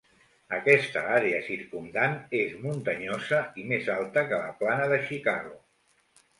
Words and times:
Aquesta 0.59 1.03
àrea 1.17 1.41
circumdant 1.49 2.15
és 2.41 2.57
muntanyosa 2.65 3.45
i 3.65 3.69
més 3.75 3.93
alta 3.99 4.27
que 4.33 4.43
la 4.47 4.59
plana 4.65 4.91
de 4.97 5.03
Chicago. 5.07 5.57